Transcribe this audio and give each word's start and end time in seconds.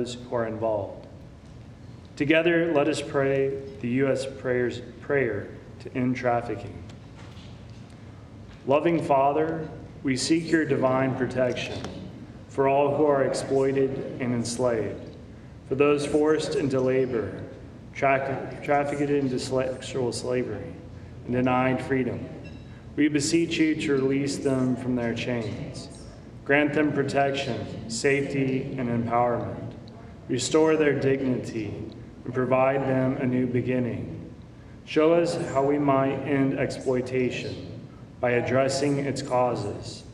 those 0.00 0.14
who 0.14 0.34
are 0.34 0.46
involved. 0.46 1.06
Together, 2.16 2.72
let 2.72 2.88
us 2.88 3.02
pray 3.02 3.60
the 3.80 3.88
U.S. 4.04 4.26
prayers, 4.38 4.80
prayer 5.00 5.48
to 5.80 5.94
end 5.94 6.16
trafficking. 6.16 6.82
Loving 8.66 9.02
Father, 9.02 9.68
we 10.02 10.16
seek 10.16 10.50
your 10.50 10.64
divine 10.64 11.14
protection 11.16 11.80
for 12.48 12.68
all 12.68 12.96
who 12.96 13.04
are 13.04 13.24
exploited 13.24 13.90
and 14.20 14.34
enslaved, 14.34 15.16
for 15.68 15.74
those 15.74 16.06
forced 16.06 16.56
into 16.56 16.80
labor, 16.80 17.42
tra- 17.94 18.58
trafficked 18.62 19.10
into 19.10 19.38
sexual 19.38 20.12
slavery, 20.12 20.74
and 21.26 21.34
denied 21.34 21.84
freedom. 21.84 22.26
We 22.96 23.08
beseech 23.08 23.58
you 23.58 23.74
to 23.74 23.92
release 23.92 24.38
them 24.38 24.76
from 24.76 24.96
their 24.96 25.14
chains. 25.14 25.88
Grant 26.44 26.74
them 26.74 26.92
protection, 26.92 27.88
safety, 27.88 28.74
and 28.76 28.88
empowerment. 28.88 29.69
Restore 30.30 30.76
their 30.76 30.92
dignity 30.92 31.74
and 32.24 32.32
provide 32.32 32.82
them 32.82 33.16
a 33.16 33.26
new 33.26 33.48
beginning. 33.48 34.32
Show 34.84 35.12
us 35.12 35.34
how 35.48 35.64
we 35.64 35.76
might 35.76 36.20
end 36.20 36.56
exploitation 36.56 37.80
by 38.20 38.30
addressing 38.30 39.00
its 39.00 39.22
causes. 39.22 40.04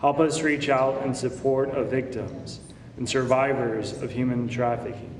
Help 0.00 0.18
us 0.18 0.40
reach 0.40 0.70
out 0.70 1.04
in 1.04 1.14
support 1.14 1.68
of 1.72 1.90
victims 1.90 2.60
and 2.96 3.06
survivors 3.06 3.92
of 4.00 4.10
human 4.10 4.48
trafficking. 4.48 5.14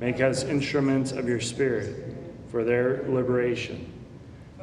Make 0.00 0.20
us 0.20 0.42
instruments 0.42 1.12
of 1.12 1.28
your 1.28 1.40
Spirit 1.40 2.12
for 2.50 2.64
their 2.64 3.04
liberation. 3.08 3.92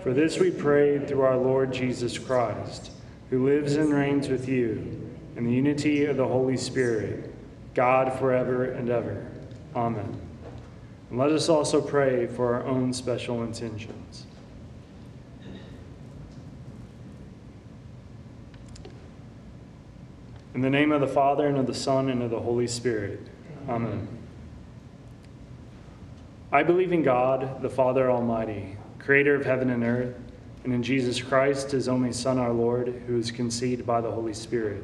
For 0.02 0.14
this 0.14 0.38
we 0.38 0.52
pray 0.52 1.00
through 1.00 1.22
our 1.22 1.38
Lord 1.38 1.72
Jesus 1.72 2.20
Christ, 2.20 2.92
who 3.30 3.46
lives 3.46 3.78
and 3.78 3.94
reigns 3.94 4.28
with 4.28 4.50
you 4.50 5.10
in 5.38 5.46
the 5.46 5.54
unity 5.54 6.04
of 6.04 6.18
the 6.18 6.28
Holy 6.28 6.58
Spirit, 6.58 7.33
God 7.74 8.18
forever 8.20 8.66
and 8.66 8.90
ever. 8.90 9.26
Amen. 9.76 10.20
And 11.10 11.20
let 11.20 11.32
us 11.32 11.50
also 11.50 11.82
pray 11.82 12.28
for 12.28 12.56
our 12.56 12.64
own 12.64 12.94
special 12.94 13.44
intentions. 13.44 14.26
In 20.54 20.62
the 20.62 20.70
name 20.70 20.92
of 20.92 21.02
the 21.02 21.08
Father, 21.08 21.48
and 21.48 21.58
of 21.58 21.66
the 21.66 21.74
Son, 21.74 22.10
and 22.10 22.22
of 22.22 22.30
the 22.30 22.40
Holy 22.40 22.68
Spirit. 22.68 23.20
Amen. 23.68 24.08
I 26.52 26.62
believe 26.62 26.92
in 26.92 27.02
God, 27.02 27.64
the 27.64 27.70
Father 27.70 28.12
Almighty, 28.12 28.78
creator 29.00 29.34
of 29.34 29.46
heaven 29.46 29.72
and 29.72 29.84
earth, 29.84 30.16
and 30.64 30.72
in 30.72 30.84
Jesus 30.84 31.20
Christ, 31.20 31.72
his 31.72 31.88
only 31.88 32.14
Son, 32.14 32.38
our 32.38 32.54
Lord, 32.54 33.02
who 33.08 33.16
was 33.16 33.32
conceived 33.32 33.86
by 33.86 34.00
the 34.00 34.12
Holy 34.12 34.34
Spirit. 34.34 34.84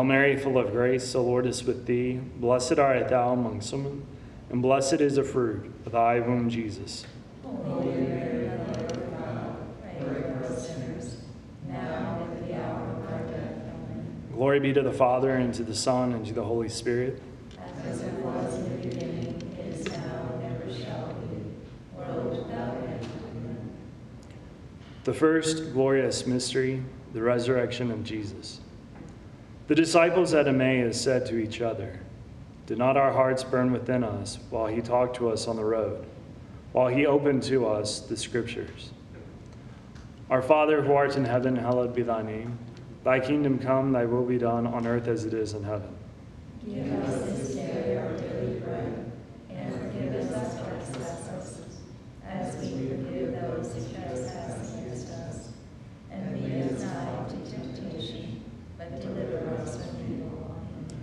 Hail 0.00 0.06
Mary, 0.06 0.34
full 0.34 0.56
of 0.56 0.72
grace, 0.72 1.12
the 1.12 1.20
Lord 1.20 1.44
is 1.44 1.62
with 1.62 1.84
thee. 1.84 2.18
Blessed 2.36 2.78
art 2.78 3.10
thou 3.10 3.34
amongst 3.34 3.70
women, 3.70 4.06
and 4.48 4.62
blessed 4.62 4.94
is 4.94 5.16
the 5.16 5.22
fruit 5.22 5.70
of 5.84 5.92
thy 5.92 6.20
womb, 6.20 6.48
Jesus. 6.48 7.04
Holy 7.44 7.92
Mary, 7.92 8.48
Mother 8.48 8.94
of 8.94 9.10
God, 9.18 9.56
pray 10.00 10.22
for 10.22 10.44
us 10.46 10.68
sinners, 10.68 11.16
now 11.68 12.18
and 12.22 12.32
at 12.32 12.48
the 12.48 12.54
hour 12.54 12.96
of 12.96 13.12
our 13.12 13.18
death. 13.24 13.52
Amen. 13.52 14.28
Glory 14.32 14.58
be 14.58 14.72
to 14.72 14.80
the 14.80 14.90
Father, 14.90 15.32
and 15.34 15.52
to 15.52 15.64
the 15.64 15.74
Son, 15.74 16.14
and 16.14 16.24
to 16.24 16.32
the 16.32 16.44
Holy 16.44 16.70
Spirit. 16.70 17.20
As 17.84 18.00
it 18.00 18.14
was 18.14 18.54
in 18.54 18.80
the 18.80 18.88
beginning, 18.88 19.54
is 19.58 19.86
now, 19.86 20.30
and 20.32 20.62
ever 20.62 20.72
shall 20.82 21.12
be, 21.12 21.42
world 21.94 22.30
without 22.38 22.74
end. 22.74 23.06
Amen. 23.36 23.70
The 25.04 25.12
first 25.12 25.74
glorious 25.74 26.26
mystery, 26.26 26.82
the 27.12 27.20
resurrection 27.20 27.90
of 27.90 28.02
Jesus. 28.02 28.60
The 29.70 29.76
disciples 29.76 30.34
at 30.34 30.48
Emmaus 30.48 31.00
said 31.00 31.26
to 31.26 31.38
each 31.38 31.60
other, 31.60 32.00
Did 32.66 32.76
not 32.76 32.96
our 32.96 33.12
hearts 33.12 33.44
burn 33.44 33.70
within 33.70 34.02
us 34.02 34.40
while 34.50 34.66
he 34.66 34.80
talked 34.80 35.14
to 35.18 35.30
us 35.30 35.46
on 35.46 35.54
the 35.54 35.64
road, 35.64 36.04
while 36.72 36.88
he 36.88 37.06
opened 37.06 37.44
to 37.44 37.68
us 37.68 38.00
the 38.00 38.16
scriptures? 38.16 38.90
Our 40.28 40.42
Father 40.42 40.82
who 40.82 40.92
art 40.92 41.14
in 41.14 41.24
heaven, 41.24 41.54
hallowed 41.54 41.94
be 41.94 42.02
thy 42.02 42.20
name. 42.20 42.58
Thy 43.04 43.20
kingdom 43.20 43.60
come, 43.60 43.92
thy 43.92 44.06
will 44.06 44.24
be 44.24 44.38
done 44.38 44.66
on 44.66 44.88
earth 44.88 45.06
as 45.06 45.24
it 45.24 45.34
is 45.34 45.52
in 45.52 45.62
heaven. 45.62 45.94
Give 46.66 46.92
us 47.04 47.22
this 47.26 47.54
day 47.54 47.96
our 47.96 48.16
daily 48.16 48.58
bread, 48.58 49.12
and 49.50 49.72
forgive 49.72 50.32
us 50.32 50.58
our 50.62 50.70
trespasses, 50.78 51.78
as 52.26 52.56
we 52.56 52.88
forgive 52.88 53.40
those 53.40 53.72
who 53.72 53.94
trespass 53.94 54.74
against 54.74 55.10
us. 55.10 55.50
And 56.10 56.42
lead 56.42 56.72
us 56.72 56.82
not 56.82 57.30
into 57.30 57.52
temptation, 57.52 58.42
but 58.76 59.00
deliver 59.00 59.54
us 59.62 59.76
from 59.76 59.96
evil. 60.12 60.56
Amen. 60.56 61.02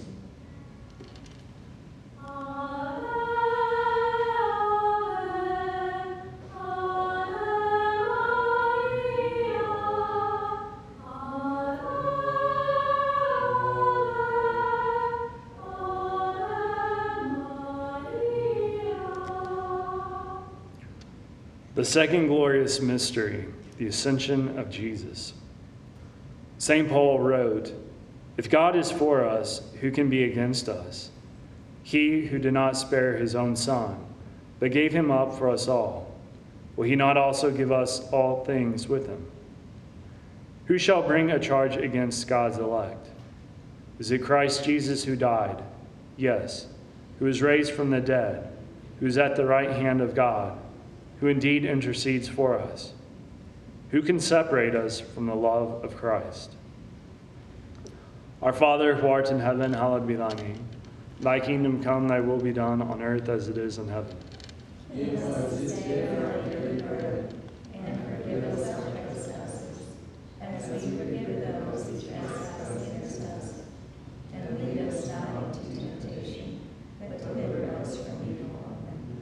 The 21.81 21.85
second 21.85 22.27
glorious 22.27 22.79
mystery, 22.79 23.43
the 23.79 23.87
ascension 23.87 24.59
of 24.59 24.69
Jesus. 24.69 25.33
St. 26.59 26.87
Paul 26.87 27.19
wrote, 27.19 27.73
If 28.37 28.51
God 28.51 28.75
is 28.75 28.91
for 28.91 29.25
us, 29.25 29.63
who 29.79 29.89
can 29.89 30.07
be 30.07 30.25
against 30.25 30.69
us? 30.69 31.09
He 31.81 32.27
who 32.27 32.37
did 32.37 32.53
not 32.53 32.77
spare 32.77 33.17
his 33.17 33.33
own 33.33 33.55
son, 33.55 33.97
but 34.59 34.71
gave 34.71 34.93
him 34.93 35.09
up 35.09 35.35
for 35.39 35.49
us 35.49 35.67
all, 35.67 36.13
will 36.75 36.83
he 36.83 36.95
not 36.95 37.17
also 37.17 37.49
give 37.49 37.71
us 37.71 38.07
all 38.11 38.45
things 38.45 38.87
with 38.87 39.07
him? 39.07 39.25
Who 40.65 40.77
shall 40.77 41.01
bring 41.01 41.31
a 41.31 41.39
charge 41.39 41.77
against 41.77 42.27
God's 42.27 42.59
elect? 42.59 43.07
Is 43.97 44.11
it 44.11 44.19
Christ 44.19 44.63
Jesus 44.63 45.03
who 45.03 45.15
died? 45.15 45.63
Yes. 46.15 46.67
Who 47.17 47.25
was 47.25 47.41
raised 47.41 47.71
from 47.71 47.89
the 47.89 48.01
dead? 48.01 48.55
Who 48.99 49.07
is 49.07 49.17
at 49.17 49.35
the 49.35 49.47
right 49.47 49.71
hand 49.71 50.01
of 50.01 50.13
God? 50.13 50.59
Who 51.21 51.27
indeed 51.27 51.63
intercedes 51.65 52.27
for 52.27 52.59
us? 52.59 52.93
Who 53.91 54.01
can 54.01 54.19
separate 54.19 54.75
us 54.75 54.99
from 54.99 55.27
the 55.27 55.35
love 55.35 55.83
of 55.83 55.95
Christ? 55.95 56.51
Our 58.41 58.53
Father 58.53 58.95
who 58.95 59.07
art 59.07 59.29
in 59.29 59.39
heaven, 59.39 59.71
hallowed 59.73 60.07
be 60.07 60.15
thy 60.15 60.33
name. 60.33 60.65
Thy 61.19 61.39
kingdom 61.39 61.83
come, 61.83 62.07
thy 62.07 62.19
will 62.19 62.39
be 62.39 62.51
done 62.51 62.81
on 62.81 63.03
earth 63.03 63.29
as 63.29 63.47
it 63.47 63.57
is 63.59 63.77
in 63.77 63.87
heaven. 63.87 64.15
Give 64.95 65.13
us 65.13 65.59
this 65.59 65.73
day 65.73 66.07
our 66.17 66.41
daily 66.49 66.81
bread, 66.81 67.33
and 67.75 68.03
forgive 68.03 68.43
us 68.45 68.67
our 68.69 68.91
trespasses, 68.91 69.77
as 70.41 70.69
we 70.69 70.97
forgive 70.97 71.27
those 71.27 71.85
who 71.85 72.01
trespass 72.01 72.87
against 72.87 73.21
us. 73.21 73.53
And 74.33 74.59
lead 74.59 74.87
us 74.87 75.07
not 75.07 75.55
into 75.55 75.79
temptation, 75.79 76.61
but 76.99 77.19
deliver 77.19 77.75
us 77.75 77.97
from 77.97 78.15
evil. 78.27 78.49
Amen. 78.65 79.21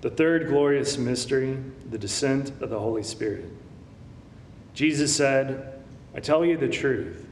The 0.00 0.10
third 0.10 0.48
glorious 0.48 0.96
mystery, 0.96 1.58
the 1.90 1.98
descent 1.98 2.50
of 2.62 2.70
the 2.70 2.78
Holy 2.78 3.02
Spirit. 3.02 3.44
Jesus 4.72 5.14
said, 5.14 5.82
I 6.14 6.20
tell 6.20 6.44
you 6.44 6.56
the 6.56 6.68
truth. 6.68 7.26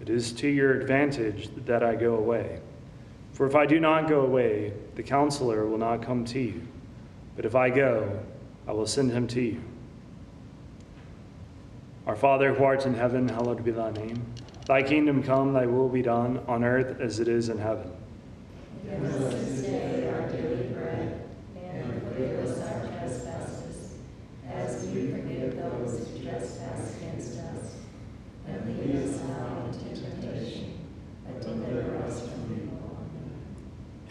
It 0.00 0.08
is 0.08 0.32
to 0.34 0.48
your 0.48 0.80
advantage 0.80 1.48
that 1.64 1.82
I 1.82 1.94
go 1.94 2.14
away. 2.16 2.60
For 3.32 3.46
if 3.46 3.54
I 3.54 3.66
do 3.66 3.80
not 3.80 4.08
go 4.08 4.20
away, 4.20 4.72
the 4.94 5.02
counselor 5.02 5.66
will 5.66 5.78
not 5.78 6.02
come 6.02 6.24
to 6.26 6.40
you. 6.40 6.62
But 7.34 7.44
if 7.44 7.54
I 7.54 7.70
go, 7.70 8.20
I 8.68 8.72
will 8.72 8.86
send 8.86 9.10
him 9.10 9.26
to 9.28 9.40
you. 9.40 9.62
Our 12.06 12.16
Father 12.16 12.52
who 12.54 12.64
art 12.64 12.84
in 12.84 12.94
heaven, 12.94 13.28
hallowed 13.28 13.64
be 13.64 13.70
thy 13.70 13.90
name. 13.92 14.24
Thy 14.66 14.82
kingdom 14.82 15.22
come, 15.22 15.52
thy 15.52 15.66
will 15.66 15.88
be 15.88 16.02
done, 16.02 16.40
on 16.46 16.62
earth 16.62 17.00
as 17.00 17.20
it 17.20 17.28
is 17.28 17.48
in 17.48 17.58
heaven. 17.58 17.90
Give 18.84 19.04
us 19.04 19.34
this 19.34 19.62
day 19.62 20.08
our 20.08 20.28
daily 20.28 20.68
bread, 20.74 21.28
and 21.56 22.02
forgive 22.02 22.38
us 22.40 22.58
our 22.60 22.86
trespasses, 22.88 23.94
as 24.48 24.84
we 24.86 25.10
forgive 25.12 25.56
those 25.56 26.08
who 26.08 26.24
trespass 26.24 26.96
against 26.96 27.38
us. 27.38 27.74
And 28.46 28.78
lead 28.78 28.96
us 28.96 29.20
not 29.28 29.74
into 29.74 30.00
temptation, 30.00 30.78
but 31.24 31.40
deliver 31.40 31.96
us 32.04 32.20
from 32.20 32.52
evil. 32.52 32.98
Amen. 33.00 33.40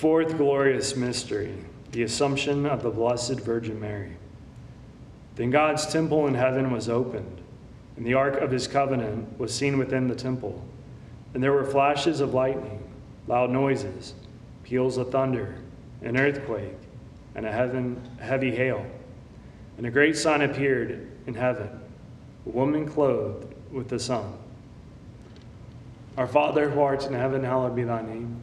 Fourth 0.00 0.38
glorious 0.38 0.96
mystery, 0.96 1.52
the 1.92 2.04
Assumption 2.04 2.64
of 2.64 2.82
the 2.82 2.88
Blessed 2.88 3.38
Virgin 3.40 3.78
Mary. 3.78 4.16
Then 5.34 5.50
God's 5.50 5.84
temple 5.92 6.26
in 6.26 6.32
heaven 6.32 6.70
was 6.70 6.88
opened, 6.88 7.42
and 7.98 8.06
the 8.06 8.14
ark 8.14 8.40
of 8.40 8.50
his 8.50 8.66
covenant 8.66 9.38
was 9.38 9.54
seen 9.54 9.76
within 9.76 10.08
the 10.08 10.14
temple. 10.14 10.64
And 11.34 11.42
there 11.42 11.52
were 11.52 11.66
flashes 11.66 12.20
of 12.20 12.32
lightning, 12.32 12.82
loud 13.26 13.50
noises, 13.50 14.14
peals 14.64 14.96
of 14.96 15.10
thunder, 15.10 15.56
an 16.00 16.16
earthquake, 16.16 16.78
and 17.34 17.44
a 17.44 17.52
heaven, 17.52 18.00
heavy 18.20 18.56
hail. 18.56 18.86
And 19.76 19.86
a 19.86 19.90
great 19.90 20.16
sign 20.16 20.40
appeared 20.40 21.10
in 21.26 21.34
heaven 21.34 21.68
a 22.46 22.48
woman 22.48 22.88
clothed 22.88 23.54
with 23.70 23.90
the 23.90 23.98
sun. 23.98 24.32
Our 26.16 26.26
Father 26.26 26.70
who 26.70 26.80
art 26.80 27.04
in 27.04 27.12
heaven, 27.12 27.44
hallowed 27.44 27.76
be 27.76 27.82
thy 27.82 28.00
name. 28.00 28.42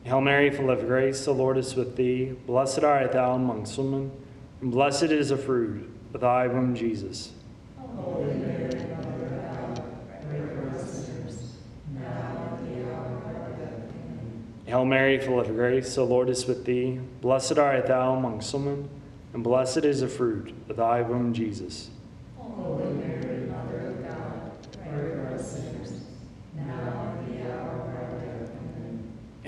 Hail 0.11 0.19
Mary, 0.19 0.49
full 0.49 0.69
of 0.69 0.85
grace, 0.87 1.23
the 1.23 1.31
Lord 1.31 1.57
is 1.57 1.73
with 1.73 1.95
thee. 1.95 2.33
Blessed 2.45 2.83
art 2.83 3.13
thou 3.13 3.35
amongst 3.35 3.77
women, 3.77 4.11
and 4.59 4.69
blessed 4.69 5.03
is 5.03 5.29
the 5.29 5.37
fruit 5.37 5.89
of 6.13 6.19
thy 6.19 6.47
womb, 6.47 6.75
Jesus. 6.75 7.31
Holy 7.95 8.33
Mary, 8.33 8.73
God, 8.73 9.81
sinners. 10.85 11.53
Hail 14.65 14.83
Mary, 14.83 15.17
full 15.17 15.39
of 15.39 15.47
grace, 15.47 15.95
the 15.95 16.03
Lord 16.03 16.29
is 16.29 16.45
with 16.45 16.65
thee. 16.65 16.99
Blessed 17.21 17.57
art 17.57 17.87
thou 17.87 18.13
amongst 18.13 18.53
women, 18.53 18.89
and 19.33 19.45
blessed 19.45 19.85
is 19.85 20.01
the 20.01 20.09
fruit 20.09 20.53
of 20.67 20.75
thy 20.75 21.03
womb, 21.03 21.33
Jesus. 21.33 21.89
Holy 22.37 22.83
Mary, 22.95 23.49
Mother 23.49 23.91
of 23.91 24.03
God, 24.05 24.51
pray 24.73 25.11
for 25.11 25.27
us 25.35 25.53
sinners, 25.53 26.01
now 26.53 27.13
and 27.17 27.33
at 27.33 27.43
the 27.43 27.53
hour 27.53 27.69
of 27.69 27.87
our 27.95 28.19
death. 28.19 28.51
Amen. 28.51 29.13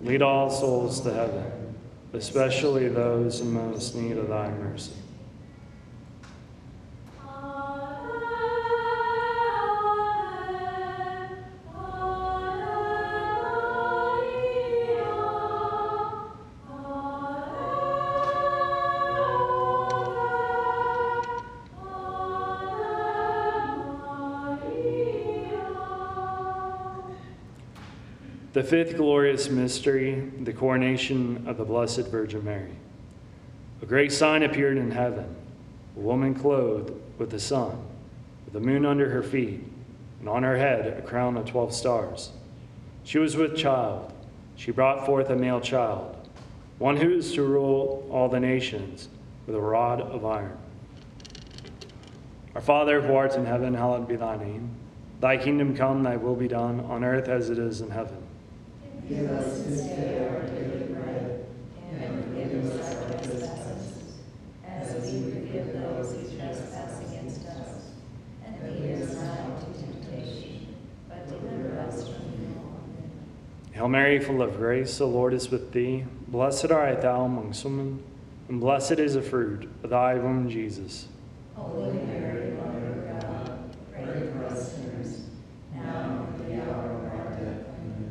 Lead 0.00 0.22
all 0.22 0.50
souls 0.50 1.00
to 1.02 1.12
heaven, 1.12 1.74
especially 2.12 2.88
those 2.88 3.40
in 3.40 3.52
most 3.52 3.94
need 3.94 4.16
of 4.16 4.28
thy 4.28 4.50
mercy. 4.50 4.92
The 28.52 28.64
fifth 28.64 28.96
glorious 28.96 29.48
mystery, 29.48 30.28
the 30.40 30.52
coronation 30.52 31.46
of 31.46 31.56
the 31.56 31.64
Blessed 31.64 32.08
Virgin 32.08 32.44
Mary. 32.44 32.72
A 33.80 33.86
great 33.86 34.10
sign 34.10 34.42
appeared 34.42 34.76
in 34.76 34.90
heaven 34.90 35.36
a 35.96 36.00
woman 36.00 36.34
clothed 36.34 36.92
with 37.16 37.30
the 37.30 37.38
sun, 37.38 37.78
with 38.44 38.54
the 38.54 38.60
moon 38.60 38.84
under 38.84 39.08
her 39.10 39.22
feet, 39.22 39.60
and 40.18 40.28
on 40.28 40.42
her 40.42 40.56
head 40.56 40.98
a 40.98 41.02
crown 41.02 41.36
of 41.36 41.46
twelve 41.46 41.72
stars. 41.72 42.32
She 43.04 43.18
was 43.18 43.36
with 43.36 43.56
child. 43.56 44.12
She 44.56 44.72
brought 44.72 45.06
forth 45.06 45.30
a 45.30 45.36
male 45.36 45.60
child, 45.60 46.16
one 46.78 46.96
who 46.96 47.18
is 47.18 47.32
to 47.34 47.44
rule 47.44 48.04
all 48.10 48.28
the 48.28 48.40
nations 48.40 49.08
with 49.46 49.54
a 49.54 49.60
rod 49.60 50.00
of 50.00 50.24
iron. 50.24 50.58
Our 52.56 52.60
Father 52.60 53.00
who 53.00 53.14
art 53.14 53.36
in 53.36 53.46
heaven, 53.46 53.74
hallowed 53.74 54.08
be 54.08 54.16
thy 54.16 54.36
name. 54.36 54.70
Thy 55.20 55.36
kingdom 55.36 55.76
come, 55.76 56.02
thy 56.02 56.16
will 56.16 56.34
be 56.34 56.48
done, 56.48 56.80
on 56.80 57.04
earth 57.04 57.28
as 57.28 57.48
it 57.48 57.58
is 57.58 57.80
in 57.80 57.90
heaven. 57.90 58.19
Give 59.10 59.28
us 59.32 59.62
this 59.64 59.80
day 59.80 60.24
our 60.24 60.42
daily 60.42 60.84
bread, 60.94 61.44
and 61.98 62.24
forgive 62.24 62.64
us 62.64 62.94
our 62.94 63.10
trespasses, 63.18 64.20
as 64.64 65.12
we 65.12 65.32
forgive 65.32 65.72
those 65.72 66.14
who 66.14 66.38
trespass 66.38 67.00
against 67.08 67.44
us. 67.46 67.90
And 68.46 68.80
lead 68.80 69.02
us 69.02 69.16
not 69.16 69.66
into 69.66 69.80
temptation, 69.80 70.76
but 71.08 71.28
deliver 71.28 71.80
us 71.80 72.06
from 72.06 72.22
evil. 72.40 72.80
Hail 73.72 73.88
Mary, 73.88 74.20
full 74.20 74.42
of 74.42 74.56
grace, 74.56 74.98
the 74.98 75.06
Lord 75.08 75.34
is 75.34 75.50
with 75.50 75.72
thee. 75.72 76.04
Blessed 76.28 76.70
art 76.70 77.02
thou 77.02 77.24
amongst 77.24 77.64
women, 77.64 78.04
and 78.48 78.60
blessed 78.60 79.00
is 79.00 79.14
the 79.14 79.22
fruit 79.22 79.68
of 79.82 79.90
thy 79.90 80.14
womb, 80.14 80.48
Jesus. 80.48 81.08
Holy 81.56 81.94
Mary, 81.94 82.52
Mother 82.52 82.92
of 82.92 83.22
God, 83.22 83.76
pray 83.92 84.30
for 84.30 84.44
us 84.46 84.76
sinners, 84.76 85.22
now 85.74 86.28
and 86.28 86.40
at 86.40 86.48
the 86.48 86.72
hour 86.72 86.90
of 86.92 87.04
our 87.06 87.30
death. 87.32 87.66
Amen. 87.80 88.10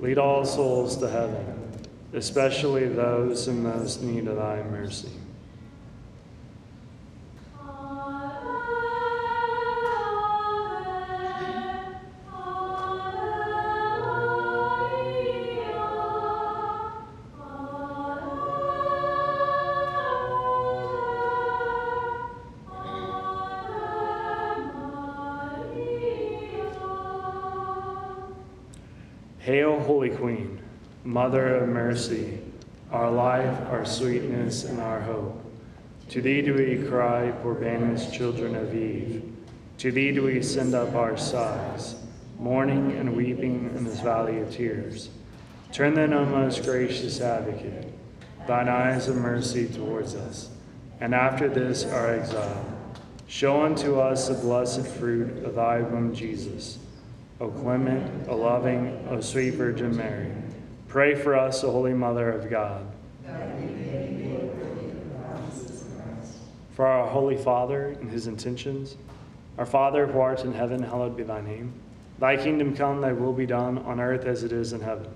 lead 0.00 0.18
all 0.18 0.44
souls 0.44 0.96
to 0.98 1.08
heaven, 1.08 1.58
especially 2.12 2.86
those 2.86 3.48
in 3.48 3.62
most 3.62 4.02
need 4.02 4.26
of 4.26 4.36
thy 4.36 4.62
mercy. 4.62 5.10
Mother 31.24 31.56
of 31.56 31.70
mercy, 31.70 32.38
our 32.92 33.10
life, 33.10 33.58
our 33.70 33.86
sweetness, 33.86 34.64
and 34.64 34.78
our 34.78 35.00
hope. 35.00 35.42
To 36.10 36.20
thee 36.20 36.42
do 36.42 36.52
we 36.52 36.86
cry, 36.86 37.32
poor 37.42 37.54
banished 37.54 38.12
children 38.12 38.54
of 38.54 38.74
Eve. 38.74 39.22
To 39.78 39.90
thee 39.90 40.12
do 40.12 40.24
we 40.24 40.42
send 40.42 40.74
up 40.74 40.94
our 40.94 41.16
sighs, 41.16 41.94
mourning 42.38 42.92
and 42.98 43.16
weeping 43.16 43.72
in 43.74 43.84
this 43.84 44.00
valley 44.00 44.38
of 44.40 44.52
tears. 44.52 45.08
Turn 45.72 45.94
then, 45.94 46.12
O 46.12 46.26
most 46.26 46.62
gracious 46.62 47.22
advocate, 47.22 47.90
thine 48.46 48.68
eyes 48.68 49.08
of 49.08 49.16
mercy 49.16 49.66
towards 49.66 50.14
us, 50.14 50.50
and 51.00 51.14
after 51.14 51.48
this 51.48 51.86
our 51.86 52.12
exile, 52.12 52.66
show 53.28 53.64
unto 53.64 53.98
us 53.98 54.28
the 54.28 54.34
blessed 54.34 54.86
fruit 54.86 55.42
of 55.42 55.54
thy 55.54 55.80
womb, 55.80 56.14
Jesus. 56.14 56.78
O 57.40 57.48
clement, 57.48 58.28
O 58.28 58.36
loving, 58.36 59.06
O 59.08 59.22
sweet 59.22 59.54
Virgin 59.54 59.96
Mary, 59.96 60.30
pray 60.94 61.12
for 61.16 61.36
us, 61.36 61.64
O 61.64 61.72
Holy 61.72 61.92
Mother 61.92 62.30
of 62.30 62.48
God. 62.48 62.86
For 66.76 66.86
our 66.86 67.08
Holy 67.08 67.36
Father 67.36 67.96
and 68.00 68.08
his 68.08 68.28
intentions, 68.28 68.96
our 69.58 69.66
Father 69.66 70.06
who 70.06 70.20
art 70.20 70.44
in 70.44 70.52
heaven, 70.52 70.80
hallowed 70.84 71.16
be 71.16 71.24
thy 71.24 71.40
name. 71.40 71.72
Thy 72.20 72.36
kingdom 72.36 72.76
come, 72.76 73.00
thy 73.00 73.12
will 73.12 73.32
be 73.32 73.44
done, 73.44 73.78
on 73.78 73.98
earth 73.98 74.24
as 74.24 74.44
it 74.44 74.52
is 74.52 74.72
in 74.72 74.80
heaven. 74.80 75.08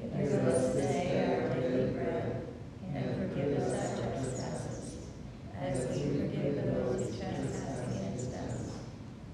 Give 0.00 0.12
us 0.12 0.74
this 0.74 0.74
day 0.74 1.40
our 1.40 1.54
daily 1.54 1.92
bread, 1.92 2.44
and 2.92 3.30
forgive 3.30 3.58
us 3.58 4.00
our 4.00 4.10
trespasses, 4.10 4.96
as 5.60 5.86
we 5.86 6.18
forgive 6.18 6.56
those 6.66 6.98
who 6.98 7.06
trespass 7.16 7.78
against 7.94 8.32
us. 8.34 8.72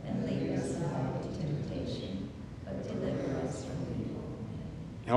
And 0.05 0.27
lead 0.27 0.59
us 0.59 0.69
not 0.81 1.25
into 1.25 1.41
temptation, 1.41 2.29
but 2.67 2.87
deliver 2.87 3.47
us 3.47 3.65
from 3.65 3.79
evil. 3.99 4.25